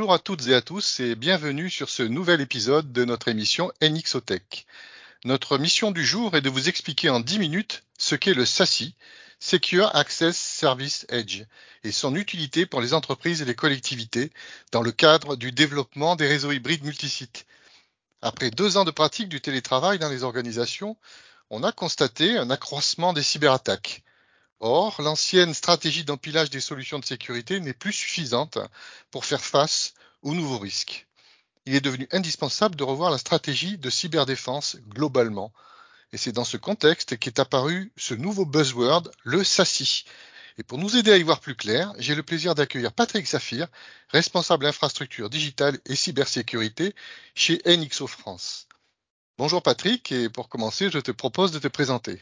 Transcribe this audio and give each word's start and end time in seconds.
Bonjour 0.00 0.14
à 0.14 0.18
toutes 0.18 0.46
et 0.46 0.54
à 0.54 0.62
tous 0.62 0.98
et 1.00 1.14
bienvenue 1.14 1.68
sur 1.68 1.90
ce 1.90 2.02
nouvel 2.02 2.40
épisode 2.40 2.90
de 2.90 3.04
notre 3.04 3.28
émission 3.28 3.70
NXOTech. 3.82 4.64
Notre 5.26 5.58
mission 5.58 5.90
du 5.90 6.06
jour 6.06 6.34
est 6.34 6.40
de 6.40 6.48
vous 6.48 6.70
expliquer 6.70 7.10
en 7.10 7.20
10 7.20 7.38
minutes 7.38 7.82
ce 7.98 8.14
qu'est 8.14 8.32
le 8.32 8.46
SASI, 8.46 8.94
Secure 9.40 9.94
Access 9.94 10.38
Service 10.38 11.04
Edge, 11.10 11.42
et 11.84 11.92
son 11.92 12.16
utilité 12.16 12.64
pour 12.64 12.80
les 12.80 12.94
entreprises 12.94 13.42
et 13.42 13.44
les 13.44 13.54
collectivités 13.54 14.32
dans 14.72 14.80
le 14.80 14.90
cadre 14.90 15.36
du 15.36 15.52
développement 15.52 16.16
des 16.16 16.26
réseaux 16.26 16.52
hybrides 16.52 16.84
multisites. 16.84 17.44
Après 18.22 18.50
deux 18.50 18.78
ans 18.78 18.86
de 18.86 18.90
pratique 18.90 19.28
du 19.28 19.42
télétravail 19.42 19.98
dans 19.98 20.08
les 20.08 20.22
organisations, 20.22 20.96
on 21.50 21.62
a 21.62 21.72
constaté 21.72 22.38
un 22.38 22.48
accroissement 22.48 23.12
des 23.12 23.22
cyberattaques. 23.22 24.02
Or, 24.60 25.00
l'ancienne 25.00 25.54
stratégie 25.54 26.04
d'empilage 26.04 26.50
des 26.50 26.60
solutions 26.60 26.98
de 26.98 27.04
sécurité 27.04 27.60
n'est 27.60 27.72
plus 27.72 27.94
suffisante 27.94 28.58
pour 29.10 29.24
faire 29.24 29.42
face 29.42 29.94
aux 30.22 30.34
nouveaux 30.34 30.58
risques. 30.58 31.06
Il 31.64 31.74
est 31.74 31.80
devenu 31.80 32.06
indispensable 32.12 32.76
de 32.76 32.84
revoir 32.84 33.10
la 33.10 33.16
stratégie 33.16 33.78
de 33.78 33.88
cyberdéfense 33.88 34.76
globalement. 34.88 35.50
Et 36.12 36.18
c'est 36.18 36.32
dans 36.32 36.44
ce 36.44 36.58
contexte 36.58 37.18
qu'est 37.18 37.38
apparu 37.38 37.90
ce 37.96 38.12
nouveau 38.12 38.44
buzzword, 38.44 39.10
le 39.24 39.44
SASI. 39.44 40.04
Et 40.58 40.62
pour 40.62 40.76
nous 40.76 40.94
aider 40.94 41.12
à 41.12 41.16
y 41.16 41.22
voir 41.22 41.40
plus 41.40 41.54
clair, 41.54 41.94
j'ai 41.98 42.14
le 42.14 42.22
plaisir 42.22 42.54
d'accueillir 42.54 42.92
Patrick 42.92 43.26
Saphir, 43.26 43.66
responsable 44.08 44.66
infrastructure 44.66 45.30
digitale 45.30 45.78
et 45.86 45.96
cybersécurité 45.96 46.94
chez 47.34 47.62
NXO 47.64 48.06
France. 48.06 48.66
Bonjour 49.38 49.62
Patrick, 49.62 50.12
et 50.12 50.28
pour 50.28 50.50
commencer, 50.50 50.90
je 50.90 50.98
te 50.98 51.12
propose 51.12 51.50
de 51.50 51.58
te 51.58 51.68
présenter. 51.68 52.20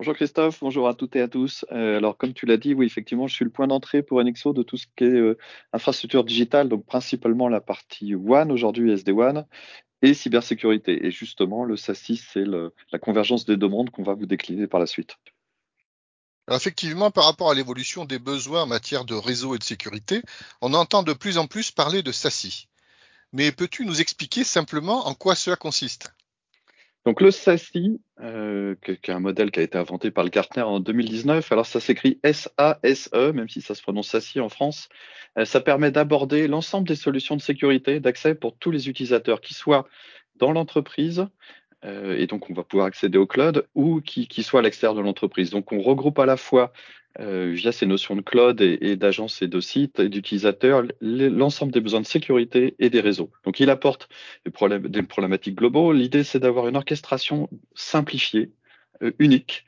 Bonjour 0.00 0.14
Christophe, 0.14 0.60
bonjour 0.62 0.88
à 0.88 0.94
toutes 0.94 1.14
et 1.16 1.20
à 1.20 1.28
tous. 1.28 1.66
Euh, 1.72 1.98
alors 1.98 2.16
comme 2.16 2.32
tu 2.32 2.46
l'as 2.46 2.56
dit, 2.56 2.72
oui 2.72 2.86
effectivement, 2.86 3.26
je 3.26 3.34
suis 3.34 3.44
le 3.44 3.50
point 3.50 3.66
d'entrée 3.66 4.02
pour 4.02 4.24
NXO 4.24 4.54
de 4.54 4.62
tout 4.62 4.78
ce 4.78 4.86
qui 4.96 5.04
est 5.04 5.08
euh, 5.08 5.36
infrastructure 5.74 6.24
digitale, 6.24 6.70
donc 6.70 6.86
principalement 6.86 7.48
la 7.48 7.60
partie 7.60 8.14
WAN 8.14 8.48
aujourd'hui, 8.48 8.92
SD-WAN, 8.92 9.44
et 10.00 10.14
cybersécurité. 10.14 11.04
Et 11.04 11.10
justement, 11.10 11.64
le 11.64 11.76
SASI, 11.76 12.16
c'est 12.16 12.46
la 12.46 12.98
convergence 12.98 13.44
des 13.44 13.58
demandes 13.58 13.90
qu'on 13.90 14.02
va 14.02 14.14
vous 14.14 14.24
décliner 14.24 14.66
par 14.66 14.80
la 14.80 14.86
suite. 14.86 15.18
Alors 16.48 16.56
effectivement, 16.56 17.10
par 17.10 17.26
rapport 17.26 17.50
à 17.50 17.54
l'évolution 17.54 18.06
des 18.06 18.18
besoins 18.18 18.62
en 18.62 18.66
matière 18.66 19.04
de 19.04 19.12
réseau 19.14 19.54
et 19.54 19.58
de 19.58 19.64
sécurité, 19.64 20.22
on 20.62 20.72
entend 20.72 21.02
de 21.02 21.12
plus 21.12 21.36
en 21.36 21.46
plus 21.46 21.72
parler 21.72 22.02
de 22.02 22.10
SASI. 22.10 22.68
Mais 23.34 23.52
peux-tu 23.52 23.84
nous 23.84 24.00
expliquer 24.00 24.44
simplement 24.44 25.08
en 25.08 25.12
quoi 25.12 25.34
cela 25.34 25.56
consiste? 25.56 26.14
Donc 27.06 27.22
le 27.22 27.30
SASI, 27.30 28.00
euh, 28.20 28.74
qui 28.82 28.90
est 28.92 29.10
un 29.10 29.20
modèle 29.20 29.50
qui 29.50 29.60
a 29.60 29.62
été 29.62 29.78
inventé 29.78 30.10
par 30.10 30.22
le 30.22 30.30
Gartner 30.30 30.62
en 30.62 30.80
2019, 30.80 31.50
alors 31.50 31.64
ça 31.64 31.80
s'écrit 31.80 32.20
S-A-S-E, 32.22 33.32
même 33.32 33.48
si 33.48 33.62
ça 33.62 33.74
se 33.74 33.82
prononce 33.82 34.08
SASI 34.08 34.40
en 34.40 34.50
France, 34.50 34.90
euh, 35.38 35.46
ça 35.46 35.60
permet 35.60 35.90
d'aborder 35.90 36.46
l'ensemble 36.46 36.86
des 36.86 36.96
solutions 36.96 37.36
de 37.36 37.40
sécurité, 37.40 38.00
d'accès 38.00 38.34
pour 38.34 38.56
tous 38.56 38.70
les 38.70 38.90
utilisateurs, 38.90 39.40
qui 39.40 39.54
soient 39.54 39.88
dans 40.36 40.52
l'entreprise, 40.52 41.26
euh, 41.86 42.18
et 42.18 42.26
donc 42.26 42.50
on 42.50 42.54
va 42.54 42.64
pouvoir 42.64 42.86
accéder 42.86 43.16
au 43.16 43.26
cloud, 43.26 43.66
ou 43.74 44.02
qui, 44.02 44.28
qui 44.28 44.42
soient 44.42 44.60
à 44.60 44.62
l'extérieur 44.62 44.94
de 44.94 45.00
l'entreprise. 45.00 45.48
Donc 45.48 45.72
on 45.72 45.80
regroupe 45.80 46.18
à 46.18 46.26
la 46.26 46.36
fois 46.36 46.70
euh, 47.18 47.50
via 47.52 47.72
ces 47.72 47.86
notions 47.86 48.14
de 48.14 48.20
cloud 48.20 48.60
et, 48.60 48.78
et 48.80 48.96
d'agence 48.96 49.42
et 49.42 49.48
de 49.48 49.60
site 49.60 49.98
et 49.98 50.08
d'utilisateurs, 50.08 50.84
l'ensemble 51.00 51.72
des 51.72 51.80
besoins 51.80 52.00
de 52.00 52.06
sécurité 52.06 52.76
et 52.78 52.88
des 52.88 53.00
réseaux. 53.00 53.30
Donc, 53.44 53.58
il 53.58 53.68
apporte 53.68 54.08
des, 54.44 54.52
problèmes, 54.52 54.86
des 54.86 55.02
problématiques 55.02 55.56
globaux. 55.56 55.92
L'idée, 55.92 56.22
c'est 56.22 56.38
d'avoir 56.38 56.68
une 56.68 56.76
orchestration 56.76 57.48
simplifiée, 57.74 58.52
euh, 59.02 59.10
unique, 59.18 59.64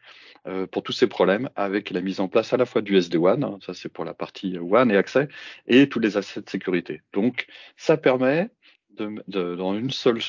euh, 0.46 0.66
pour 0.66 0.82
tous 0.82 0.92
ces 0.92 1.06
problèmes, 1.06 1.48
avec 1.54 1.90
la 1.90 2.00
mise 2.00 2.20
en 2.20 2.28
place 2.28 2.52
à 2.52 2.56
la 2.56 2.66
fois 2.66 2.82
du 2.82 2.96
SD-WAN, 2.96 3.42
hein, 3.44 3.58
ça 3.64 3.74
c'est 3.74 3.88
pour 3.88 4.04
la 4.04 4.12
partie 4.12 4.58
WAN 4.58 4.88
et 4.90 4.96
accès, 4.96 5.28
et 5.68 5.88
tous 5.88 6.00
les 6.00 6.16
assets 6.16 6.42
de 6.42 6.50
sécurité. 6.50 7.02
Donc, 7.12 7.46
ça 7.77 7.96
permet 7.96 8.50
dans 8.97 9.75
une 9.75 9.91
seule, 9.91 10.20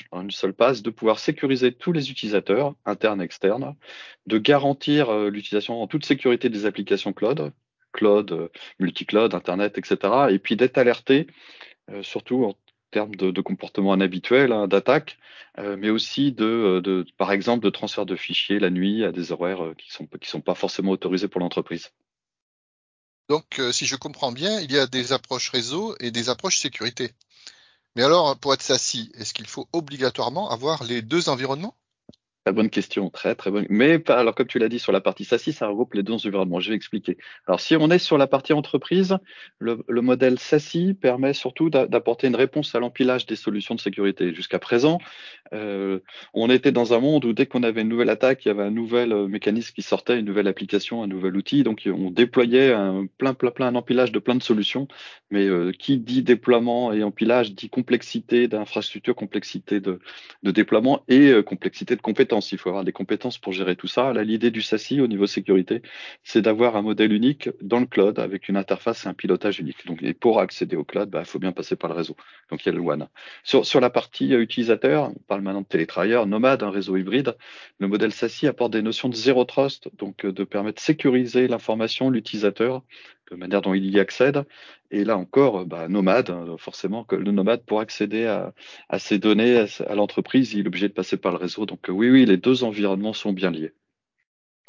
passe, 0.55 0.81
de 0.81 0.89
pouvoir 0.89 1.19
sécuriser 1.19 1.73
tous 1.73 1.91
les 1.91 2.11
utilisateurs, 2.11 2.75
internes 2.85 3.21
et 3.21 3.25
externes, 3.25 3.75
de 4.27 4.37
garantir 4.37 5.09
euh, 5.09 5.29
l'utilisation 5.29 5.81
en 5.81 5.87
toute 5.87 6.05
sécurité 6.05 6.49
des 6.49 6.65
applications 6.65 7.13
cloud, 7.13 7.51
cloud, 7.91 8.31
euh, 8.31 8.49
multi-cloud, 8.79 9.33
Internet, 9.33 9.77
etc. 9.77 9.97
Et 10.29 10.39
puis 10.39 10.55
d'être 10.55 10.77
alerté, 10.77 11.27
euh, 11.91 12.03
surtout 12.03 12.45
en 12.45 12.55
termes 12.91 13.15
de, 13.15 13.31
de 13.31 13.41
comportement 13.41 13.95
inhabituel, 13.95 14.51
hein, 14.51 14.67
d'attaque, 14.67 15.17
mais 15.57 15.91
aussi 15.91 16.31
de, 16.31 17.05
par 17.17 17.31
exemple, 17.31 17.63
de 17.63 17.69
transfert 17.69 18.07
de 18.07 18.15
fichiers 18.15 18.57
la 18.57 18.71
nuit 18.71 19.03
à 19.03 19.11
des 19.11 19.31
horaires 19.31 19.73
qui 19.77 19.91
sont, 19.91 20.07
qui 20.07 20.27
sont 20.27 20.41
pas 20.41 20.55
forcément 20.55 20.91
autorisés 20.91 21.27
pour 21.27 21.41
l'entreprise. 21.41 21.91
Donc, 23.29 23.61
si 23.71 23.85
je 23.85 23.95
comprends 23.95 24.31
bien, 24.31 24.59
il 24.61 24.71
y 24.71 24.79
a 24.79 24.87
des 24.87 25.13
approches 25.13 25.49
réseau 25.49 25.95
et 25.99 26.09
des 26.09 26.29
approches 26.29 26.57
sécurité. 26.57 27.11
Mais 27.95 28.03
alors, 28.03 28.37
pour 28.37 28.53
être 28.53 28.61
SASI, 28.61 29.11
est-ce 29.15 29.33
qu'il 29.33 29.47
faut 29.47 29.67
obligatoirement 29.73 30.49
avoir 30.51 30.83
les 30.83 31.01
deux 31.01 31.29
environnements? 31.29 31.75
Très 32.45 32.51
bonne 32.51 32.69
question, 32.69 33.09
très 33.09 33.35
très 33.35 33.51
bonne. 33.51 33.65
Mais 33.69 34.03
alors 34.11 34.35
comme 34.35 34.47
tu 34.47 34.59
l'as 34.59 34.67
dit 34.67 34.77
sur 34.77 34.91
la 34.91 34.99
partie 34.99 35.23
SASI, 35.23 35.53
ça 35.53 35.65
regroupe 35.67 35.93
les 35.93 36.03
deux 36.03 36.11
environnements. 36.11 36.59
Je 36.59 36.71
vais 36.71 36.75
expliquer. 36.75 37.17
Alors 37.47 37.61
si 37.61 37.77
on 37.77 37.89
est 37.89 37.99
sur 37.99 38.17
la 38.17 38.27
partie 38.27 38.51
entreprise, 38.51 39.17
le, 39.59 39.77
modèle 40.01 40.37
SASI 40.37 40.93
permet 40.93 41.33
surtout 41.33 41.69
d'apporter 41.69 42.27
une 42.27 42.35
réponse 42.35 42.75
à 42.75 42.79
l'empilage 42.79 43.25
des 43.27 43.37
solutions 43.37 43.75
de 43.75 43.79
sécurité. 43.79 44.33
Jusqu'à 44.35 44.59
présent, 44.59 44.97
euh, 45.53 45.99
on 46.33 46.49
était 46.49 46.73
dans 46.73 46.93
un 46.93 46.99
monde 46.99 47.23
où 47.23 47.31
dès 47.31 47.45
qu'on 47.45 47.63
avait 47.63 47.81
une 47.81 47.87
nouvelle 47.87 48.09
attaque, 48.09 48.43
il 48.43 48.49
y 48.49 48.51
avait 48.51 48.63
un 48.63 48.71
nouvel 48.71 49.13
euh, 49.13 49.25
mécanisme 49.25 49.73
qui 49.73 49.81
sortait, 49.81 50.19
une 50.19 50.25
nouvelle 50.25 50.49
application, 50.49 51.01
un 51.01 51.07
nouvel 51.07 51.37
outil. 51.37 51.63
Donc 51.63 51.87
on 51.87 52.11
déployait 52.11 52.73
un 52.73 53.05
plein 53.17 53.33
plein 53.33 53.51
plein 53.51 53.67
un 53.67 53.75
empilage 53.75 54.11
de 54.11 54.19
plein 54.19 54.35
de 54.35 54.43
solutions. 54.43 54.89
Mais 55.31 55.47
euh, 55.47 55.71
qui 55.71 55.97
dit 55.97 56.23
déploiement 56.23 56.91
et 56.91 57.03
empilage 57.03 57.53
dit 57.53 57.69
complexité 57.69 58.49
d'infrastructure, 58.49 59.15
complexité 59.15 59.79
de, 59.79 60.01
de 60.43 60.51
déploiement 60.51 61.05
et 61.07 61.31
complexité 61.45 61.95
de 61.95 62.01
compétences 62.01 62.32
il 62.39 62.57
faut 62.57 62.69
avoir 62.69 62.83
des 62.83 62.91
compétences 62.91 63.37
pour 63.37 63.53
gérer 63.53 63.75
tout 63.75 63.87
ça. 63.87 64.13
l'idée 64.13 64.51
du 64.51 64.61
SASI 64.61 65.01
au 65.01 65.07
niveau 65.07 65.27
sécurité, 65.27 65.81
c'est 66.23 66.41
d'avoir 66.41 66.75
un 66.75 66.81
modèle 66.81 67.13
unique 67.13 67.49
dans 67.61 67.79
le 67.79 67.85
cloud 67.85 68.19
avec 68.19 68.49
une 68.49 68.57
interface 68.57 69.05
et 69.05 69.07
un 69.09 69.13
pilotage 69.13 69.59
unique. 69.59 69.85
Donc, 69.85 70.01
pour 70.19 70.39
accéder 70.39 70.75
au 70.75 70.83
cloud, 70.83 71.09
bah, 71.09 71.19
il 71.21 71.25
faut 71.25 71.39
bien 71.39 71.51
passer 71.51 71.75
par 71.75 71.89
le 71.89 71.95
réseau. 71.95 72.15
Donc, 72.49 72.65
il 72.65 72.69
y 72.69 72.71
a 72.71 72.75
le 72.75 72.81
WAN. 72.81 73.07
Sur, 73.43 73.79
la 73.79 73.89
partie 73.89 74.33
euh, 74.33 74.41
utilisateur, 74.41 75.09
on 75.09 75.19
parle 75.27 75.41
maintenant 75.41 75.61
de 75.61 75.67
télétravailleurs, 75.67 76.25
nomade, 76.27 76.63
un 76.63 76.69
réseau 76.69 76.95
hybride. 76.97 77.35
Le 77.79 77.87
modèle 77.87 78.11
SASI 78.11 78.47
apporte 78.47 78.73
des 78.73 78.81
notions 78.81 79.09
de 79.09 79.15
zéro 79.15 79.43
trust, 79.45 79.89
donc 79.97 80.25
euh, 80.25 80.31
de 80.31 80.43
permettre 80.43 80.77
de 80.77 80.85
sécuriser 80.85 81.47
l'information, 81.47 82.09
l'utilisateur, 82.09 82.83
de 83.33 83.39
manière 83.39 83.61
dont 83.61 83.73
il 83.73 83.89
y 83.89 83.99
accède. 83.99 84.45
Et 84.91 85.03
là 85.03 85.17
encore, 85.17 85.65
bah, 85.65 85.87
nomade, 85.87 86.29
hein, 86.29 86.55
forcément, 86.57 87.03
que 87.03 87.15
le 87.15 87.31
nomade 87.31 87.65
pour 87.65 87.79
accéder 87.79 88.25
à, 88.27 88.53
à 88.89 88.99
ces 88.99 89.17
données 89.17 89.65
à, 89.87 89.95
l'entreprise, 89.95 90.53
il 90.53 90.65
est 90.65 90.67
obligé 90.67 90.87
de 90.87 90.93
passer 90.93 91.17
par 91.17 91.31
le 91.31 91.39
réseau. 91.39 91.65
Donc 91.65 91.85
oui, 91.89 92.09
oui, 92.09 92.25
les 92.25 92.37
deux 92.37 92.63
environnements 92.63 93.13
sont 93.13 93.33
bien 93.33 93.51
liés. 93.51 93.73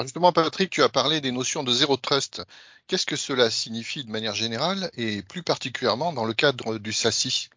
Justement, 0.01 0.33
Patrick, 0.33 0.71
tu 0.71 0.81
as 0.81 0.89
parlé 0.89 1.21
des 1.21 1.31
notions 1.31 1.63
de 1.63 1.71
zéro 1.71 1.95
trust. 1.95 2.43
Qu'est-ce 2.87 3.05
que 3.05 3.15
cela 3.15 3.49
signifie 3.49 4.03
de 4.03 4.11
manière 4.11 4.35
générale 4.35 4.89
et 4.97 5.21
plus 5.21 5.41
particulièrement 5.41 6.11
dans 6.11 6.25
le 6.25 6.33
cadre 6.33 6.79
du 6.79 6.91
SASI? 6.91 7.49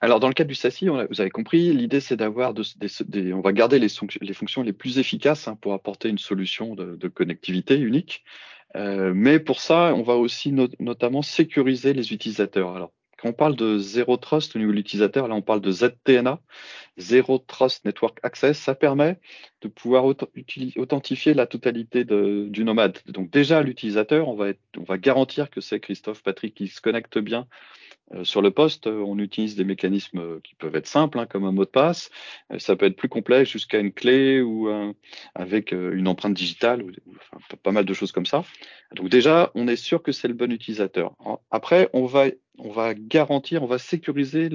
Alors, 0.00 0.18
dans 0.18 0.28
le 0.28 0.34
cadre 0.34 0.48
du 0.48 0.54
SASI, 0.54 0.88
vous 0.88 1.20
avez 1.20 1.30
compris, 1.30 1.72
l'idée 1.72 2.00
c'est 2.00 2.16
d'avoir, 2.16 2.52
on 2.52 3.40
va 3.40 3.52
garder 3.52 3.78
les, 3.78 3.88
les, 4.20 4.34
fonctions 4.34 4.62
les 4.62 4.72
plus 4.72 4.98
efficaces 4.98 5.48
hein, 5.48 5.56
pour 5.60 5.72
apporter 5.72 6.08
une 6.08 6.18
solution 6.18 6.74
de, 6.74 6.96
de 6.96 7.08
connectivité 7.08 7.78
unique. 7.78 8.24
Euh, 8.76 9.12
mais 9.14 9.38
pour 9.38 9.60
ça, 9.60 9.94
on 9.94 10.02
va 10.02 10.14
aussi 10.14 10.52
notamment 10.52 11.22
sécuriser 11.22 11.92
les 11.92 12.12
utilisateurs. 12.12 12.74
Alors, 12.74 12.92
quand 13.22 13.28
on 13.28 13.32
parle 13.32 13.54
de 13.54 13.78
Zero 13.78 14.16
Trust 14.16 14.56
au 14.56 14.58
niveau 14.58 14.72
de 14.72 14.76
l'utilisateur, 14.76 15.28
là 15.28 15.36
on 15.36 15.42
parle 15.42 15.60
de 15.60 15.70
ZTNA, 15.70 16.40
Zero 16.98 17.38
Trust 17.38 17.84
Network 17.84 18.18
Access, 18.24 18.58
ça 18.58 18.74
permet 18.74 19.20
de 19.60 19.68
pouvoir 19.68 20.04
authentifier 20.04 21.32
la 21.32 21.46
totalité 21.46 22.04
du 22.04 22.64
nomade. 22.64 22.98
Donc 23.06 23.30
déjà, 23.30 23.62
l'utilisateur, 23.62 24.28
on 24.28 24.34
va, 24.34 24.98
garantir 24.98 25.50
que 25.50 25.60
c'est 25.60 25.78
Christophe 25.78 26.22
Patrick 26.24 26.54
qui 26.54 26.66
se 26.66 26.80
connecte 26.80 27.18
bien 27.18 27.46
sur 28.22 28.42
le 28.42 28.50
poste, 28.50 28.86
on 28.86 29.18
utilise 29.18 29.56
des 29.56 29.64
mécanismes 29.64 30.18
euh, 30.18 30.40
qui 30.42 30.54
peuvent 30.54 30.76
être 30.76 30.86
simples, 30.86 31.18
hein, 31.18 31.26
comme 31.26 31.44
un 31.44 31.52
mot 31.52 31.64
de 31.64 31.70
passe. 31.70 32.10
Euh, 32.52 32.58
ça 32.58 32.76
peut 32.76 32.86
être 32.86 32.96
plus 32.96 33.08
complexe 33.08 33.50
jusqu'à 33.50 33.78
une 33.78 33.92
clé 33.92 34.40
ou 34.40 34.68
avec 35.34 35.72
une 35.72 36.08
empreinte 36.08 36.34
digitale, 36.34 36.82
ou, 36.82 36.90
pas 37.62 37.72
mal 37.72 37.84
de 37.84 37.94
choses 37.94 38.12
comme 38.12 38.26
ça. 38.26 38.44
Donc 38.94 39.08
déjà, 39.08 39.50
on 39.54 39.68
est 39.68 39.76
sûr 39.76 40.02
que 40.02 40.12
c'est 40.12 40.28
le 40.28 40.34
bon 40.34 40.52
utilisateur. 40.52 41.14
Après, 41.50 41.88
on 41.92 42.06
va, 42.06 42.94
garantir, 42.94 43.62
on 43.62 43.66
va 43.66 43.78
sécuriser 43.78 44.50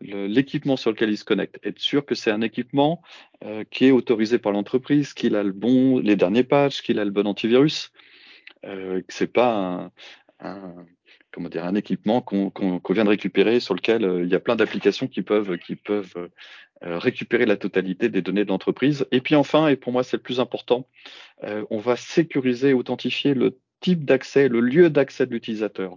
l'équipement 0.00 0.76
sur 0.76 0.90
lequel 0.90 1.10
il 1.10 1.18
se 1.18 1.24
connecte. 1.24 1.58
Être 1.64 1.80
sûr 1.80 2.04
que 2.04 2.14
c'est 2.14 2.30
un 2.30 2.40
équipement 2.40 3.02
euh, 3.44 3.64
qui 3.70 3.86
est 3.86 3.90
autorisé 3.90 4.38
par 4.38 4.52
l'entreprise, 4.52 5.14
qu'il 5.14 5.34
a 5.36 5.42
le 5.42 5.52
bon, 5.52 5.98
les 5.98 6.16
derniers 6.16 6.44
patchs, 6.44 6.82
qu'il 6.82 6.98
a 6.98 7.04
le 7.04 7.10
bon 7.10 7.26
antivirus, 7.26 7.92
euh, 8.64 9.00
que 9.00 9.12
c'est 9.12 9.32
pas 9.32 9.90
comment 11.34 11.48
dire, 11.48 11.64
un 11.64 11.74
équipement 11.74 12.20
qu'on 12.20 12.80
vient 12.90 13.04
de 13.04 13.08
récupérer 13.08 13.58
sur 13.58 13.74
lequel 13.74 14.04
euh, 14.04 14.24
il 14.24 14.30
y 14.30 14.36
a 14.36 14.40
plein 14.40 14.54
d'applications 14.56 15.08
qui 15.08 15.22
peuvent, 15.22 15.58
peuvent 15.84 16.30
euh, 16.84 16.98
récupérer 16.98 17.44
la 17.44 17.56
totalité 17.56 18.08
des 18.08 18.22
données 18.22 18.44
de 18.44 18.50
l'entreprise. 18.50 19.04
Et 19.10 19.20
puis 19.20 19.34
enfin, 19.34 19.66
et 19.68 19.76
pour 19.76 19.92
moi 19.92 20.04
c'est 20.04 20.16
le 20.16 20.22
plus 20.22 20.38
important, 20.38 20.86
euh, 21.42 21.64
on 21.70 21.78
va 21.78 21.96
sécuriser, 21.96 22.72
authentifier 22.72 23.34
le 23.34 23.58
type 23.80 24.04
d'accès, 24.04 24.48
le 24.48 24.60
lieu 24.60 24.90
d'accès 24.90 25.26
de 25.26 25.32
l'utilisateur. 25.32 25.96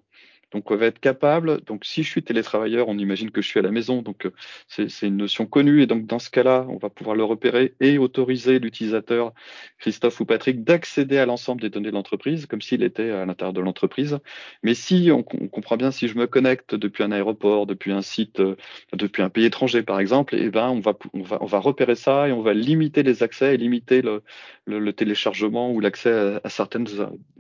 Donc, 0.54 0.72
on 0.72 0.76
va 0.76 0.86
être 0.88 1.00
capable. 1.00 1.62
Donc, 1.66 1.86
si 1.86 2.04
je 2.04 2.10
suis 2.10 2.24
télétravailleur, 2.24 2.88
on 2.88 2.98
imagine 2.98 3.32
que 3.32 3.42
je 3.42 3.48
suis 3.48 3.60
à 3.60 3.64
la 3.64 3.72
maison. 3.72 4.02
Donc, 4.02 4.26
euh, 4.26 4.32
c'est 4.68 5.08
une 5.08 5.18
notion 5.18 5.46
connue. 5.46 5.82
Et 5.82 5.88
donc, 5.88 6.06
dans 6.06 6.20
ce 6.20 6.30
cas-là, 6.30 6.66
on 6.70 6.78
va 6.78 6.90
pouvoir 6.90 7.16
le 7.16 7.24
repérer 7.24 7.76
et 7.80 7.98
autoriser 7.98 8.60
l'utilisateur, 8.60 9.34
Christophe 9.80 10.20
ou 10.22 10.26
Patrick, 10.26 10.64
d'accéder 10.64 11.18
à 11.18 11.26
l'ensemble 11.26 11.62
des 11.62 11.70
données 11.70 11.90
de 11.90 11.96
l'entreprise, 11.96 12.46
comme 12.46 12.62
s'il 12.62 12.84
était 12.84 13.12
à 13.12 13.26
l'intérieur 13.26 13.54
de 13.54 13.62
l'entreprise. 13.62 14.20
Mais 14.64 14.74
si 14.74 15.10
on, 15.12 15.24
comprend 15.24 15.78
bien, 15.78 15.92
si 15.92 16.08
je 16.08 16.18
me 16.18 16.28
connecte 16.28 16.76
depuis 16.76 17.04
un 17.04 17.12
aéroport, 17.12 17.66
depuis 17.66 17.92
un 17.92 18.02
site, 18.02 18.40
euh, 18.40 18.56
depuis 18.94 19.22
un 19.24 19.30
pays 19.30 19.46
étranger, 19.46 19.84
par 19.84 20.00
exemple, 20.00 20.36
eh 20.36 20.50
ben, 20.50 20.70
on 20.70 20.80
va, 20.80 20.98
on 21.14 21.22
va, 21.22 21.38
on 21.42 21.46
va 21.46 21.60
repérer 21.60 21.96
ça 21.96 22.28
et 22.30 22.32
on 22.32 22.42
va 22.42 22.54
limiter 22.54 23.04
les 23.04 23.24
accès 23.24 23.56
et 23.56 23.58
limiter 23.58 24.02
le, 24.02 24.24
le, 24.66 24.94
téléchargement 24.94 25.72
ou 25.72 25.80
l'accès 25.80 26.40
à, 26.44 26.50
certaines, 26.50 26.88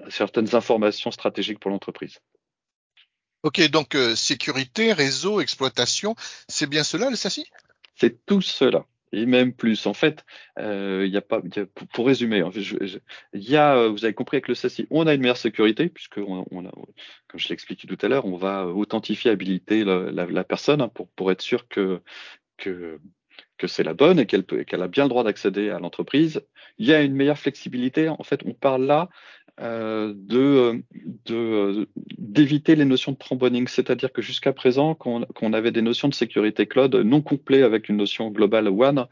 à 0.03 0.09
certaines 0.09 0.55
informations 0.55 1.11
stratégiques 1.11 1.59
pour 1.59 1.71
l'entreprise. 1.71 2.19
Ok, 3.43 3.69
donc 3.69 3.95
euh, 3.95 4.15
sécurité, 4.15 4.93
réseau, 4.93 5.41
exploitation, 5.41 6.15
c'est 6.47 6.67
bien 6.67 6.83
cela 6.83 7.09
le 7.09 7.15
SASI 7.15 7.45
C'est 7.95 8.25
tout 8.25 8.41
cela. 8.41 8.85
Et 9.13 9.25
même 9.25 9.53
plus. 9.53 9.85
En 9.87 9.93
fait, 9.93 10.25
euh, 10.59 11.07
y 11.09 11.15
a 11.15 11.21
pas, 11.21 11.41
pour, 11.93 12.07
résumer, 12.07 12.43
il 13.33 13.41
y 13.41 13.55
a, 13.55 13.77
euh, 13.77 13.89
vous 13.89 14.03
avez 14.03 14.13
compris 14.13 14.35
avec 14.35 14.49
le 14.49 14.55
SASI, 14.55 14.85
on 14.89 15.07
a 15.07 15.13
une 15.13 15.21
meilleure 15.21 15.37
sécurité 15.37 15.87
puisque 15.87 16.17
on, 16.17 16.41
a, 16.65 16.71
comme 17.27 17.39
je 17.39 17.47
l'ai 17.47 17.53
expliqué 17.53 17.87
tout 17.87 17.97
à 18.01 18.09
l'heure, 18.09 18.25
on 18.25 18.35
va 18.35 18.67
authentifier, 18.67 19.31
habiliter 19.31 19.85
la, 19.85 20.43
personne 20.43 20.81
hein, 20.81 20.89
pour, 20.89 21.07
pour 21.09 21.31
être 21.31 21.41
sûr 21.41 21.69
que, 21.69 22.01
que 22.57 22.99
que 23.57 23.67
c'est 23.67 23.83
la 23.83 23.93
bonne 23.93 24.19
et 24.19 24.25
qu'elle 24.25 24.45
qu'elle 24.45 24.81
a 24.81 24.87
bien 24.87 25.03
le 25.03 25.09
droit 25.09 25.23
d'accéder 25.23 25.69
à 25.69 25.79
l'entreprise. 25.79 26.41
Il 26.77 26.87
y 26.87 26.93
a 26.93 27.01
une 27.01 27.15
meilleure 27.15 27.39
flexibilité. 27.39 28.09
En 28.09 28.23
fait, 28.23 28.41
on 28.45 28.53
parle 28.53 28.85
là 28.85 29.09
de 29.59 30.83
d'éviter 32.17 32.75
les 32.75 32.85
notions 32.85 33.11
de 33.11 33.17
tromboning, 33.17 33.67
c'est-à-dire 33.67 34.11
que 34.11 34.21
jusqu'à 34.21 34.53
présent, 34.53 34.93
quand 34.93 35.25
on, 35.41 35.53
avait 35.53 35.71
des 35.71 35.81
notions 35.81 36.07
de 36.07 36.13
sécurité 36.13 36.67
cloud 36.67 36.95
non 36.95 37.21
couplées 37.21 37.63
avec 37.63 37.89
une 37.89 37.97
notion 37.97 38.29
globale 38.29 38.67
one, 38.67 39.07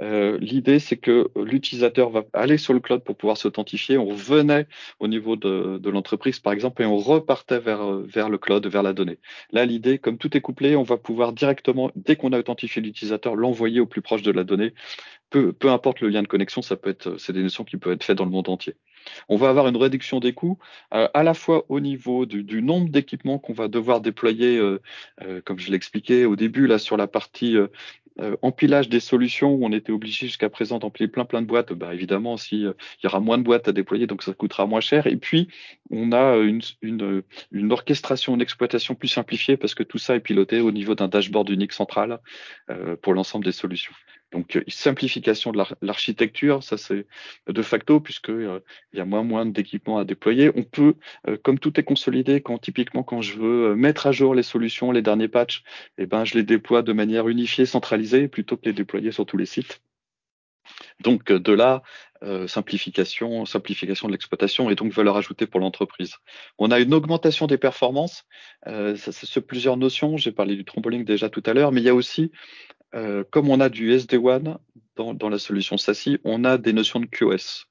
euh, 0.00 0.38
l'idée 0.40 0.78
c'est 0.78 0.96
que 0.96 1.28
l'utilisateur 1.36 2.10
va 2.10 2.24
aller 2.32 2.56
sur 2.56 2.72
le 2.72 2.80
cloud 2.80 3.02
pour 3.04 3.16
pouvoir 3.16 3.36
s'authentifier. 3.36 3.98
On 3.98 4.06
revenait 4.06 4.66
au 5.00 5.08
niveau 5.08 5.36
de, 5.36 5.80
l'entreprise 5.90 6.38
par 6.38 6.52
exemple 6.52 6.82
et 6.82 6.86
on 6.86 6.96
repartait 6.96 7.58
vers 7.58 7.96
vers 7.96 8.30
le 8.30 8.38
cloud, 8.38 8.66
vers 8.66 8.82
la 8.82 8.92
donnée. 8.92 9.18
Là, 9.52 9.66
l'idée, 9.66 9.98
comme 9.98 10.18
tout 10.18 10.36
est 10.36 10.40
couplé, 10.40 10.76
on 10.76 10.82
va 10.82 10.96
pouvoir 10.96 11.32
directement, 11.32 11.90
dès 11.96 12.16
qu'on 12.16 12.32
a 12.32 12.38
authentifié 12.38 12.80
l'utilisateur, 12.80 13.36
l'envoyer 13.36 13.80
au 13.80 13.86
plus 13.86 14.02
proche 14.02 14.22
de 14.22 14.30
la 14.30 14.44
donnée. 14.44 14.72
Peu, 15.30 15.52
peu 15.52 15.70
importe 15.70 16.00
le 16.00 16.08
lien 16.08 16.22
de 16.22 16.28
connexion, 16.28 16.62
ça 16.62 16.76
peut 16.76 16.90
être, 16.90 17.16
c'est 17.18 17.32
des 17.32 17.42
notions 17.42 17.64
qui 17.64 17.76
peuvent 17.76 17.92
être 17.92 18.04
faites 18.04 18.18
dans 18.18 18.24
le 18.24 18.30
monde 18.30 18.48
entier. 18.48 18.74
On 19.28 19.36
va 19.36 19.48
avoir 19.48 19.68
une 19.68 19.76
réduction 19.76 20.20
des 20.20 20.32
coûts 20.32 20.58
euh, 20.94 21.08
à 21.14 21.22
la 21.22 21.34
fois 21.34 21.64
au 21.68 21.80
niveau 21.80 22.26
du, 22.26 22.62
nombre 22.62 22.88
d'équipements 22.88 23.38
qu'on 23.38 23.52
va 23.52 23.68
devoir 23.68 24.00
déployer, 24.00 24.58
euh, 24.58 24.80
euh, 25.22 25.40
comme 25.44 25.58
je 25.58 25.70
l'expliquais 25.70 26.24
au 26.24 26.36
début, 26.36 26.66
là 26.66 26.78
sur 26.78 26.96
la 26.96 27.06
partie 27.06 27.56
empilage 28.42 28.90
des 28.90 29.00
solutions 29.00 29.54
où 29.54 29.64
on 29.64 29.72
était 29.72 29.92
obligé 29.92 30.26
jusqu'à 30.26 30.50
présent 30.50 30.78
d'empiler 30.78 31.08
plein 31.08 31.24
plein 31.24 31.40
de 31.40 31.46
boîtes, 31.46 31.72
bah 31.72 31.94
évidemment, 31.94 32.36
si 32.36 32.60
il 32.60 32.74
y 33.02 33.06
aura 33.06 33.18
moins 33.18 33.38
de 33.38 33.42
boîtes 33.42 33.68
à 33.68 33.72
déployer, 33.72 34.06
donc 34.06 34.22
ça 34.22 34.34
coûtera 34.34 34.66
moins 34.66 34.80
cher. 34.80 35.06
Et 35.06 35.16
puis 35.16 35.48
on 35.90 36.12
a 36.12 36.36
une, 36.36 36.60
une, 36.82 37.22
une 37.52 37.72
orchestration, 37.72 38.34
une 38.34 38.42
exploitation 38.42 38.94
plus 38.94 39.08
simplifiée 39.08 39.56
parce 39.56 39.74
que 39.74 39.82
tout 39.82 39.98
ça 39.98 40.16
est 40.16 40.20
piloté 40.20 40.60
au 40.60 40.70
niveau 40.70 40.94
d'un 40.94 41.08
dashboard 41.08 41.48
unique 41.50 41.72
central 41.72 42.20
pour 43.02 43.14
l'ensemble 43.14 43.44
des 43.44 43.52
solutions. 43.52 43.92
Donc, 44.32 44.56
euh, 44.56 44.62
simplification 44.68 45.52
de 45.52 45.62
l'architecture, 45.82 46.62
ça 46.62 46.76
c'est 46.76 47.06
de 47.48 47.62
facto, 47.62 48.00
puisqu'il 48.00 48.32
euh, 48.32 48.60
y 48.92 49.00
a 49.00 49.04
moins 49.04 49.24
moins 49.24 49.46
d'équipements 49.46 49.98
à 49.98 50.04
déployer. 50.04 50.50
On 50.54 50.62
peut, 50.62 50.94
euh, 51.28 51.36
comme 51.42 51.58
tout 51.58 51.78
est 51.80 51.82
consolidé, 51.82 52.40
quand 52.40 52.58
typiquement 52.58 53.02
quand 53.02 53.22
je 53.22 53.38
veux 53.38 53.74
mettre 53.74 54.06
à 54.06 54.12
jour 54.12 54.34
les 54.34 54.42
solutions, 54.42 54.92
les 54.92 55.02
derniers 55.02 55.28
patchs, 55.28 55.64
eh 55.98 56.06
ben, 56.06 56.24
je 56.24 56.34
les 56.34 56.44
déploie 56.44 56.82
de 56.82 56.92
manière 56.92 57.28
unifiée, 57.28 57.66
centralisée, 57.66 58.28
plutôt 58.28 58.56
que 58.56 58.66
les 58.66 58.72
déployer 58.72 59.10
sur 59.12 59.26
tous 59.26 59.36
les 59.36 59.46
sites. 59.46 59.82
Donc 61.00 61.32
de 61.32 61.52
là, 61.52 61.82
simplification, 62.46 63.46
simplification 63.46 64.08
de 64.08 64.12
l'exploitation 64.12 64.68
et 64.70 64.74
donc 64.74 64.92
valeur 64.92 65.16
ajoutée 65.16 65.46
pour 65.46 65.60
l'entreprise. 65.60 66.16
On 66.58 66.70
a 66.70 66.78
une 66.78 66.92
augmentation 66.92 67.46
des 67.46 67.58
performances, 67.58 68.24
euh, 68.66 68.94
c'est 68.96 69.46
plusieurs 69.46 69.76
notions, 69.76 70.16
j'ai 70.16 70.32
parlé 70.32 70.56
du 70.56 70.64
trampoline 70.64 71.04
déjà 71.04 71.30
tout 71.30 71.42
à 71.46 71.54
l'heure, 71.54 71.72
mais 71.72 71.80
il 71.80 71.84
y 71.84 71.88
a 71.88 71.94
aussi 71.94 72.30
euh, 72.94 73.24
comme 73.30 73.48
on 73.48 73.60
a 73.60 73.68
du 73.68 73.92
SD-WAN 73.92 74.58
dans, 74.96 75.14
dans, 75.14 75.28
la 75.28 75.38
solution 75.38 75.76
SASI, 75.76 76.18
on 76.24 76.44
a 76.44 76.58
des 76.58 76.72
notions 76.72 77.00
de 77.00 77.06
QoS. 77.06 77.66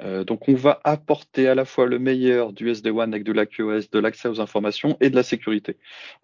Euh, 0.00 0.24
donc, 0.24 0.48
on 0.48 0.54
va 0.54 0.80
apporter 0.84 1.46
à 1.46 1.54
la 1.54 1.64
fois 1.64 1.86
le 1.86 1.98
meilleur 1.98 2.52
du 2.52 2.70
SD-WAN 2.70 3.12
avec 3.12 3.24
de 3.24 3.32
la 3.32 3.46
QoS, 3.46 3.90
de 3.92 3.98
l'accès 3.98 4.28
aux 4.28 4.40
informations 4.40 4.96
et 5.00 5.10
de 5.10 5.16
la 5.16 5.22
sécurité. 5.22 5.76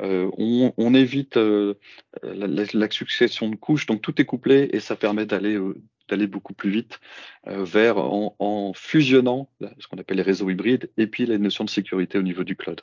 Euh, 0.02 0.28
on, 0.38 0.94
évite 0.94 1.36
euh, 1.36 1.74
la, 2.22 2.64
la, 2.72 2.90
succession 2.90 3.48
de 3.48 3.56
couches, 3.56 3.86
donc 3.86 4.02
tout 4.02 4.20
est 4.20 4.24
couplé 4.24 4.70
et 4.72 4.80
ça 4.80 4.96
permet 4.96 5.26
d'aller 5.26 5.54
euh, 5.54 5.76
d'aller 6.10 6.26
beaucoup 6.26 6.52
plus 6.52 6.70
vite 6.70 7.00
euh, 7.46 7.64
vers 7.64 7.98
en, 7.98 8.72
fusionnant 8.74 9.48
ce 9.78 9.86
qu'on 9.88 9.98
appelle 9.98 10.18
les 10.18 10.22
réseaux 10.22 10.50
hybrides 10.50 10.90
et 10.96 11.06
puis 11.06 11.26
les 11.26 11.38
notions 11.38 11.64
de 11.64 11.70
sécurité 11.70 12.18
au 12.18 12.22
niveau 12.22 12.44
du 12.44 12.56
cloud. 12.56 12.82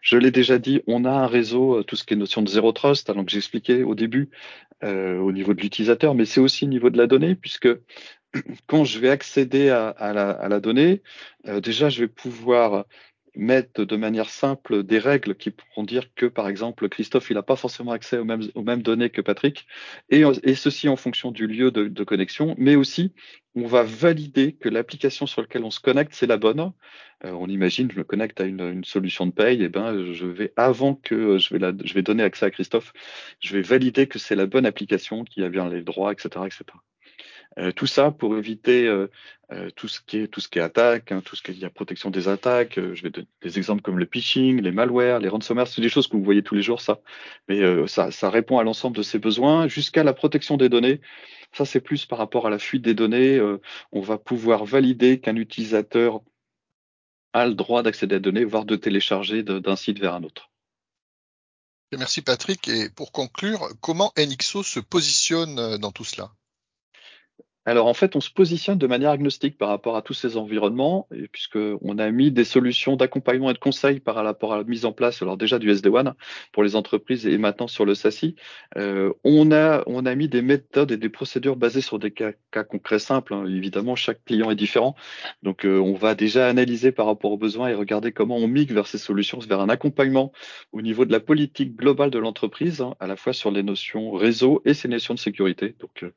Je 0.00 0.16
l'ai 0.16 0.30
déjà 0.30 0.58
dit, 0.58 0.82
on 0.86 1.04
a 1.04 1.10
un 1.10 1.26
réseau, 1.26 1.82
tout 1.82 1.96
ce 1.96 2.04
qui 2.04 2.14
est 2.14 2.16
notion 2.16 2.42
de 2.42 2.48
zéro 2.48 2.72
trust, 2.72 3.10
alors 3.10 3.24
que 3.24 3.30
j'expliquais 3.30 3.82
au 3.82 3.94
début 3.94 4.30
euh, 4.84 5.18
au 5.18 5.30
niveau 5.30 5.54
de 5.54 5.60
l'utilisateur, 5.60 6.14
mais 6.14 6.24
c'est 6.24 6.40
aussi 6.40 6.64
au 6.64 6.68
niveau 6.68 6.90
de 6.90 6.98
la 6.98 7.06
donnée, 7.06 7.36
puisque 7.36 7.68
quand 8.66 8.84
je 8.84 8.98
vais 8.98 9.10
accéder 9.10 9.70
à, 9.70 10.12
la, 10.12 10.60
donnée, 10.60 11.02
euh, 11.46 11.60
déjà 11.60 11.88
je 11.88 12.00
vais 12.00 12.08
pouvoir 12.08 12.86
mettre 13.34 13.84
de 13.84 13.96
manière 13.96 14.28
simple 14.28 14.82
des 14.82 14.98
règles 14.98 15.34
qui 15.34 15.50
pourront 15.50 15.84
dire 15.84 16.14
que, 16.14 16.26
par 16.26 16.48
exemple, 16.48 16.88
Christophe, 16.88 17.30
il 17.30 17.34
n'a 17.34 17.42
pas 17.42 17.56
forcément 17.56 17.92
accès 17.92 18.18
aux 18.18 18.24
mêmes, 18.24 18.42
aux 18.54 18.62
mêmes 18.62 18.82
données 18.82 19.10
que 19.10 19.20
Patrick, 19.20 19.66
et, 20.10 20.22
et 20.42 20.54
ceci 20.54 20.88
en 20.88 20.96
fonction 20.96 21.30
du 21.30 21.46
lieu 21.46 21.70
de, 21.70 21.88
de, 21.88 22.04
connexion, 22.04 22.54
mais 22.58 22.76
aussi 22.76 23.12
on 23.54 23.66
va 23.66 23.82
valider 23.82 24.52
que 24.54 24.68
l'application 24.68 25.26
sur 25.26 25.42
laquelle 25.42 25.64
on 25.64 25.70
se 25.70 25.80
connecte, 25.80 26.14
c'est 26.14 26.26
la 26.26 26.38
bonne. 26.38 26.72
Euh, 27.24 27.32
on 27.32 27.48
imagine, 27.48 27.90
je 27.90 27.98
me 27.98 28.04
connecte 28.04 28.40
à 28.40 28.44
une, 28.44 28.60
une, 28.60 28.84
solution 28.84 29.26
de 29.26 29.32
paye, 29.32 29.62
et 29.62 29.68
ben, 29.68 30.12
je 30.12 30.26
vais, 30.26 30.52
avant 30.56 30.94
que 30.94 31.38
je 31.38 31.54
vais, 31.54 31.58
la, 31.58 31.72
je 31.84 31.94
vais 31.94 32.02
donner 32.02 32.22
accès 32.22 32.46
à 32.46 32.50
Christophe, 32.50 32.92
je 33.40 33.56
vais 33.56 33.62
valider 33.62 34.06
que 34.06 34.18
c'est 34.18 34.36
la 34.36 34.46
bonne 34.46 34.66
application 34.66 35.24
qui 35.24 35.42
a 35.42 35.48
bien 35.48 35.68
les 35.68 35.82
droits, 35.82 36.12
etc., 36.12 36.28
etc. 36.46 36.64
Euh, 37.58 37.70
tout 37.72 37.86
ça 37.86 38.10
pour 38.10 38.36
éviter 38.36 38.86
euh, 38.86 39.10
euh, 39.52 39.70
tout 39.76 39.88
ce 39.88 40.00
qui 40.00 40.18
est 40.18 40.28
tout 40.28 40.40
ce 40.40 40.48
qui 40.48 40.58
est 40.58 40.62
attaque, 40.62 41.12
hein, 41.12 41.20
tout 41.22 41.36
ce 41.36 41.42
qui 41.42 41.50
est 41.50 41.60
la 41.60 41.70
protection 41.70 42.10
des 42.10 42.28
attaques. 42.28 42.76
je 42.76 43.02
vais 43.02 43.10
donner 43.10 43.26
des 43.42 43.58
exemples 43.58 43.82
comme 43.82 43.98
le 43.98 44.08
phishing, 44.10 44.60
les 44.60 44.72
malwares, 44.72 45.18
les 45.20 45.28
ransomware, 45.28 45.68
c'est 45.68 45.82
des 45.82 45.90
choses 45.90 46.08
que 46.08 46.16
vous 46.16 46.24
voyez 46.24 46.42
tous 46.42 46.54
les 46.54 46.62
jours, 46.62 46.80
ça. 46.80 47.00
Mais 47.48 47.60
ça, 47.88 48.10
ça 48.10 48.30
répond 48.30 48.58
à 48.58 48.64
l'ensemble 48.64 48.96
de 48.96 49.02
ces 49.02 49.18
besoins 49.18 49.68
jusqu'à 49.68 50.04
la 50.04 50.14
protection 50.14 50.56
des 50.56 50.68
données. 50.68 51.00
Ça, 51.52 51.66
c'est 51.66 51.80
plus 51.80 52.06
par 52.06 52.18
rapport 52.18 52.46
à 52.46 52.50
la 52.50 52.58
fuite 52.58 52.82
des 52.82 52.94
données. 52.94 53.40
on 53.92 54.00
va 54.00 54.18
pouvoir 54.18 54.64
valider 54.64 55.20
qu'un 55.20 55.36
utilisateur 55.36 56.22
a 57.34 57.46
le 57.46 57.54
droit 57.54 57.82
d'accéder 57.82 58.16
à 58.16 58.18
des 58.18 58.22
données, 58.22 58.44
voire 58.44 58.64
de 58.64 58.76
télécharger 58.76 59.42
d'un 59.42 59.76
site 59.76 59.98
vers 59.98 60.14
un 60.14 60.22
autre. 60.22 60.50
Merci 61.92 62.22
Patrick. 62.22 62.68
Et 62.68 62.88
pour 62.88 63.12
conclure, 63.12 63.68
comment 63.82 64.12
NXO 64.16 64.62
se 64.62 64.80
positionne 64.80 65.76
dans 65.76 65.92
tout 65.92 66.04
cela? 66.04 66.32
Alors 67.64 67.86
en 67.86 67.94
fait, 67.94 68.16
on 68.16 68.20
se 68.20 68.30
positionne 68.30 68.78
de 68.78 68.86
manière 68.86 69.10
agnostique 69.10 69.56
par 69.56 69.68
rapport 69.68 69.96
à 69.96 70.02
tous 70.02 70.14
ces 70.14 70.36
environnements, 70.36 71.06
puisqu'on 71.30 71.98
a 71.98 72.10
mis 72.10 72.32
des 72.32 72.44
solutions 72.44 72.96
d'accompagnement 72.96 73.50
et 73.50 73.54
de 73.54 73.58
conseil 73.58 74.00
par 74.00 74.16
rapport 74.16 74.52
à 74.52 74.58
la 74.58 74.64
mise 74.64 74.84
en 74.84 74.92
place, 74.92 75.22
alors 75.22 75.36
déjà 75.36 75.58
du 75.58 75.72
SD1 75.72 76.14
pour 76.50 76.64
les 76.64 76.74
entreprises 76.74 77.26
et 77.26 77.38
maintenant 77.38 77.68
sur 77.68 77.84
le 77.84 77.94
SASI, 77.94 78.34
euh, 78.76 79.12
on, 79.22 79.52
a, 79.52 79.84
on 79.86 80.06
a 80.06 80.14
mis 80.14 80.28
des 80.28 80.42
méthodes 80.42 80.90
et 80.90 80.96
des 80.96 81.08
procédures 81.08 81.56
basées 81.56 81.80
sur 81.80 81.98
des 81.98 82.10
cas, 82.10 82.32
concrets 82.64 82.98
simples. 82.98 83.34
Hein. 83.34 83.46
Évidemment, 83.46 83.94
chaque 83.94 84.24
client 84.24 84.50
est 84.50 84.56
différent, 84.56 84.96
donc 85.42 85.64
euh, 85.64 85.78
on 85.78 85.94
va 85.94 86.14
déjà 86.14 86.48
analyser 86.48 86.90
par 86.90 87.06
rapport 87.06 87.32
aux 87.32 87.38
besoins 87.38 87.68
et 87.68 87.74
regarder 87.74 88.12
comment 88.12 88.36
on 88.36 88.48
migre 88.48 88.74
vers 88.74 88.86
ces 88.88 88.98
solutions, 88.98 89.38
vers 89.38 89.60
un 89.60 89.68
accompagnement 89.68 90.32
au 90.72 90.82
niveau 90.82 91.04
de 91.04 91.12
la 91.12 91.20
politique 91.20 91.76
globale 91.76 92.10
de 92.10 92.18
l'entreprise, 92.18 92.80
hein, 92.80 92.94
à 92.98 93.06
la 93.06 93.16
fois 93.16 93.32
sur 93.32 93.50
les 93.52 93.62
notions 93.62 94.10
réseau 94.12 94.62
et 94.64 94.74
ces 94.74 94.88
notions 94.88 95.14
de 95.14 95.18
sécurité. 95.20 95.76
Donc, 95.80 96.02
euh, 96.02 96.10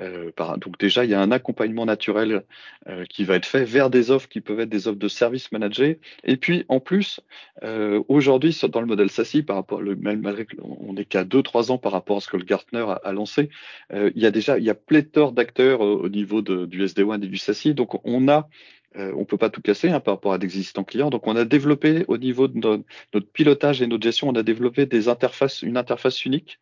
euh, 0.00 0.30
donc 0.58 0.78
déjà, 0.78 1.04
il 1.04 1.10
y 1.10 1.14
a 1.14 1.20
un 1.20 1.30
accompagnement 1.30 1.86
naturel 1.86 2.44
euh, 2.88 3.04
qui 3.04 3.24
va 3.24 3.36
être 3.36 3.46
fait 3.46 3.64
vers 3.64 3.90
des 3.90 4.10
offres 4.10 4.28
qui 4.28 4.40
peuvent 4.40 4.60
être 4.60 4.68
des 4.68 4.88
offres 4.88 4.98
de 4.98 5.08
services 5.08 5.52
managés. 5.52 6.00
Et 6.24 6.36
puis, 6.36 6.64
en 6.68 6.80
plus, 6.80 7.20
euh, 7.62 8.02
aujourd'hui, 8.08 8.58
dans 8.70 8.80
le 8.80 8.86
modèle 8.86 9.10
SASI, 9.10 9.42
par 9.42 9.56
rapport, 9.56 9.80
malgré 9.82 10.46
qu'on 10.46 10.92
n'est 10.94 11.04
qu'à 11.04 11.24
2-3 11.24 11.70
ans 11.70 11.78
par 11.78 11.92
rapport 11.92 12.18
à 12.18 12.20
ce 12.20 12.28
que 12.28 12.36
le 12.36 12.44
Gartner 12.44 12.84
a, 13.02 13.12
lancé, 13.12 13.50
il 13.92 14.12
y 14.16 14.26
a 14.26 14.30
déjà 14.30 14.58
il 14.58 14.64
y 14.64 14.70
a 14.70 14.74
pléthore 14.74 15.32
d'acteurs 15.32 15.80
au 15.80 16.08
niveau 16.08 16.42
du 16.42 16.84
SD1 16.84 17.22
et 17.22 17.26
du 17.26 17.36
SASI. 17.36 17.74
Donc, 17.74 18.04
on 18.06 18.28
a 18.28 18.48
euh, 18.96 19.12
on 19.16 19.24
peut 19.24 19.36
pas 19.36 19.50
tout 19.50 19.62
casser 19.62 19.88
hein, 19.88 20.00
par 20.00 20.14
rapport 20.14 20.32
à 20.32 20.38
d'existants 20.38 20.82
clients. 20.82 21.10
Donc, 21.10 21.26
on 21.28 21.36
a 21.36 21.44
développé 21.44 22.04
au 22.08 22.18
niveau 22.18 22.48
de 22.48 22.58
notre, 22.58 22.82
notre, 23.14 23.30
pilotage 23.30 23.82
et 23.82 23.86
notre 23.86 24.02
gestion, 24.02 24.28
on 24.28 24.34
a 24.34 24.42
développé 24.42 24.84
des 24.86 25.08
interfaces, 25.08 25.62
une 25.62 25.76
interface 25.76 26.24
unique 26.24 26.58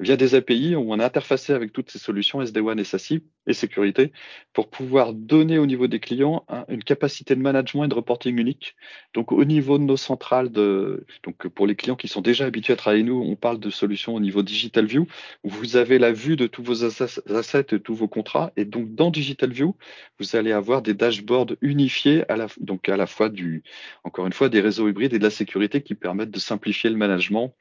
via 0.00 0.16
des 0.16 0.34
API, 0.34 0.74
on 0.76 0.98
a 0.98 1.04
interfacé 1.04 1.52
avec 1.52 1.72
toutes 1.72 1.90
ces 1.90 1.98
solutions 1.98 2.42
SD-WAN 2.42 2.78
et 2.78 2.84
SASI 2.84 3.22
et 3.46 3.52
sécurité 3.52 4.12
pour 4.52 4.68
pouvoir 4.68 5.12
donner 5.12 5.58
au 5.58 5.66
niveau 5.66 5.86
des 5.86 6.00
clients 6.00 6.44
une 6.68 6.82
capacité 6.82 7.36
de 7.36 7.40
management 7.40 7.84
et 7.84 7.88
de 7.88 7.94
reporting 7.94 8.38
unique. 8.38 8.74
Donc, 9.14 9.30
au 9.30 9.44
niveau 9.44 9.78
de 9.78 9.84
nos 9.84 9.96
centrales, 9.96 10.50
de, 10.50 11.06
donc 11.22 11.46
pour 11.48 11.66
les 11.66 11.76
clients 11.76 11.94
qui 11.94 12.08
sont 12.08 12.22
déjà 12.22 12.46
habitués 12.46 12.72
à 12.72 12.76
travailler 12.76 13.04
nous, 13.04 13.20
on 13.20 13.36
parle 13.36 13.60
de 13.60 13.70
solutions 13.70 14.14
au 14.14 14.20
niveau 14.20 14.42
Digital 14.42 14.86
View 14.86 15.06
où 15.44 15.48
vous 15.48 15.76
avez 15.76 15.98
la 15.98 16.12
vue 16.12 16.36
de 16.36 16.46
tous 16.46 16.62
vos 16.62 16.84
assets 16.84 17.66
et 17.72 17.80
tous 17.80 17.94
vos 17.94 18.08
contrats. 18.08 18.52
Et 18.56 18.64
donc, 18.64 18.94
dans 18.94 19.10
Digital 19.10 19.52
View, 19.52 19.76
vous 20.18 20.34
allez 20.34 20.52
avoir 20.52 20.82
des 20.82 20.94
dashboards 20.94 21.54
unifiés 21.60 22.28
à 22.30 22.36
la, 22.36 22.48
donc 22.58 22.88
à 22.88 22.96
la 22.96 23.06
fois 23.06 23.28
du, 23.28 23.62
encore 24.02 24.26
une 24.26 24.32
fois, 24.32 24.48
des 24.48 24.60
réseaux 24.60 24.88
hybrides 24.88 25.14
et 25.14 25.18
de 25.18 25.24
la 25.24 25.30
sécurité 25.30 25.82
qui 25.82 25.94
permettent 25.94 26.32
de 26.32 26.40
simplifier 26.40 26.90
le 26.90 26.96
management 26.96 27.54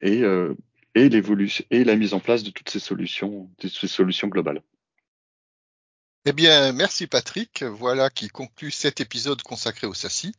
et, 0.00 0.22
euh, 0.22 0.54
et 0.96 1.10
l'évolution 1.10 1.64
et 1.70 1.84
la 1.84 1.94
mise 1.94 2.14
en 2.14 2.20
place 2.20 2.42
de 2.42 2.50
toutes 2.50 2.70
ces 2.70 2.80
solutions, 2.80 3.50
de 3.60 3.68
ces 3.68 3.86
solutions 3.86 4.28
globales. 4.28 4.62
Eh 6.24 6.32
bien, 6.32 6.72
merci 6.72 7.06
Patrick. 7.06 7.62
Voilà 7.62 8.08
qui 8.10 8.28
conclut 8.28 8.70
cet 8.70 9.00
épisode 9.00 9.42
consacré 9.42 9.86
au 9.86 9.94
SASI. 9.94 10.34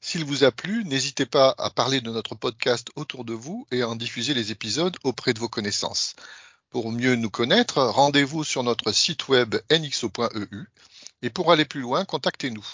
S'il 0.00 0.24
vous 0.24 0.44
a 0.44 0.52
plu, 0.52 0.84
n'hésitez 0.84 1.24
pas 1.24 1.54
à 1.56 1.70
parler 1.70 2.02
de 2.02 2.10
notre 2.10 2.34
podcast 2.34 2.90
autour 2.96 3.24
de 3.24 3.32
vous 3.32 3.66
et 3.72 3.80
à 3.80 3.88
en 3.88 3.96
diffuser 3.96 4.34
les 4.34 4.52
épisodes 4.52 4.94
auprès 5.04 5.32
de 5.32 5.40
vos 5.40 5.48
connaissances. 5.48 6.14
Pour 6.68 6.92
mieux 6.92 7.16
nous 7.16 7.30
connaître, 7.30 7.82
rendez-vous 7.82 8.44
sur 8.44 8.62
notre 8.62 8.92
site 8.92 9.28
web 9.28 9.56
nxo.eu 9.72 10.66
et 11.22 11.30
pour 11.30 11.50
aller 11.50 11.64
plus 11.64 11.80
loin, 11.80 12.04
contactez-nous. 12.04 12.66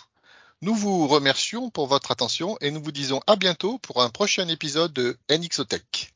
Nous 0.62 0.74
vous 0.74 1.06
remercions 1.06 1.70
pour 1.70 1.86
votre 1.86 2.10
attention 2.10 2.58
et 2.60 2.72
nous 2.72 2.82
vous 2.82 2.92
disons 2.92 3.20
à 3.28 3.36
bientôt 3.36 3.78
pour 3.78 4.02
un 4.02 4.10
prochain 4.10 4.48
épisode 4.48 4.92
de 4.92 5.16
NXOTech. 5.30 6.12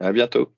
À 0.00 0.12
bientôt. 0.12 0.52